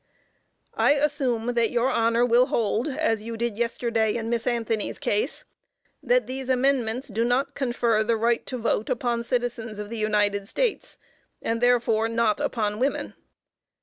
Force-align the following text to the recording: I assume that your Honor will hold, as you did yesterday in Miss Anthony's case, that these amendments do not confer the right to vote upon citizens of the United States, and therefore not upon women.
I 0.79 0.93
assume 0.93 1.53
that 1.53 1.69
your 1.69 1.91
Honor 1.91 2.25
will 2.25 2.47
hold, 2.47 2.87
as 2.87 3.21
you 3.21 3.37
did 3.37 3.55
yesterday 3.55 4.15
in 4.15 4.31
Miss 4.31 4.47
Anthony's 4.47 4.97
case, 4.97 5.45
that 6.01 6.25
these 6.25 6.49
amendments 6.49 7.07
do 7.07 7.23
not 7.23 7.53
confer 7.53 8.03
the 8.03 8.17
right 8.17 8.43
to 8.47 8.57
vote 8.57 8.89
upon 8.89 9.21
citizens 9.21 9.77
of 9.77 9.91
the 9.91 9.99
United 9.99 10.47
States, 10.47 10.97
and 11.39 11.61
therefore 11.61 12.09
not 12.09 12.39
upon 12.39 12.79
women. 12.79 13.13